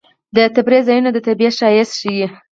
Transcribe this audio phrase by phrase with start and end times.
[0.35, 2.27] د تفریح ځایونه د طبیعت ښایست ښيي.